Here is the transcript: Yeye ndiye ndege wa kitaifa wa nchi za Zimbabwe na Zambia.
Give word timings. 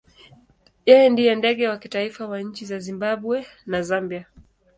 Yeye 0.89 1.07
ndiye 1.09 1.33
ndege 1.35 1.63
wa 1.71 1.77
kitaifa 1.83 2.23
wa 2.31 2.39
nchi 2.47 2.65
za 2.65 2.79
Zimbabwe 2.79 3.45
na 3.71 3.81
Zambia. 3.81 4.25